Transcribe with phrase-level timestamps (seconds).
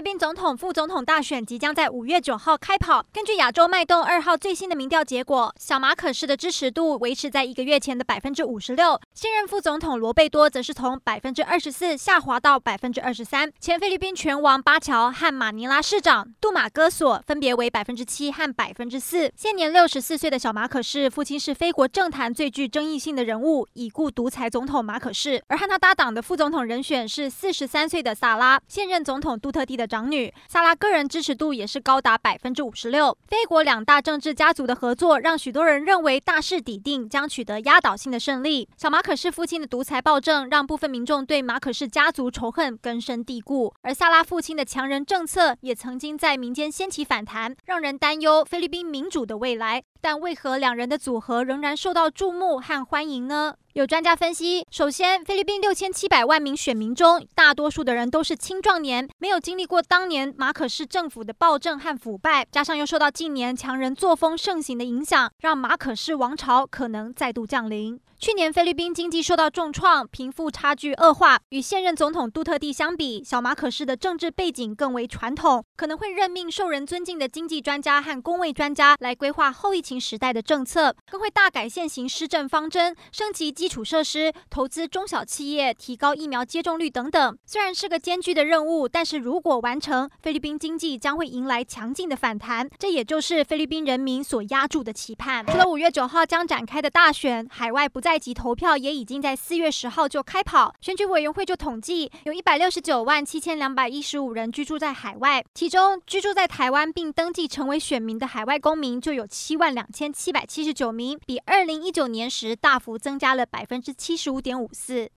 [0.00, 3.04] 菲律宾总统、副总统大选即将在五月九号开跑。
[3.12, 13.52] 根据亚洲脉动二号最新的民调结果，小马可仕的支持度维持在一个月前的百分之五十六，现任副总统罗贝多则是从百分之二十四下滑到百分之二十三。
[13.60, 19.30] 前菲律宾拳王巴乔和马尼拉市长杜马戈索分别为百分之七和百分之四。
[19.36, 30.32] 现年六十四岁的小马可仕，父亲是菲国政坛最具争议性的人物已故独裁总统马可仕，而和他搭档的副总统人选是四十三岁的萨拉，现任总统杜特地的长女。
[30.48, 33.18] 萨拉个人支持度也是高达百分之五十六。
[33.26, 38.68] 菲国两大政治家族的合作，让许多人认为大势已定，将取得压倒性的胜利。
[38.76, 43.74] 小马可是父亲的独裁暴政，让部分民众对马可是家族仇恨根深蒂固。
[43.82, 49.82] 而萨拉父亲的强人政策，也曾经在民间掀起反弹，让人担忧菲律宾民主的未来。
[50.02, 53.56] 但为何两人的组合仍然受到注目和欢迎呢？
[53.74, 68.00] 有专家分析，首先，菲律宾六千七百万名选民中，大多数的人都是青壮年，没有经历过当年马可仕政府的暴政和腐败，加上又受到近年强人作风盛行的影响，让马可仕王朝可能再度降临。
[68.20, 71.40] 去年菲律宾经济受到重创，贫富差距恶化。
[71.48, 87.38] 与现任总统杜特地相比，小马可是的政治背景更为传统，可能会任命受人尊敬的经济专家和公卫专家来规划后疫情时代的政策，更会大改现行施政方针，升级基础设施，投资中小企业，提高疫苗接种率等等。
[87.46, 95.46] 虽然是个艰巨的任务，但是如果完成，菲律宾经济将会迎来强劲的反弹，这也就是菲律宾人民所押注的期盼。
[95.46, 98.09] 除了五月九号将展开的大选，海外不再。
[98.10, 115.08] 在籍投票也已经在四月十号就开跑，选举委员会就统计，有一百六十九万七千两百一十五人居住在海外，其中居住在台湾并登记成为选民的海外公民就有七万两千七百七十九名，比二零一九年时大幅增加了百分之七十五点五四。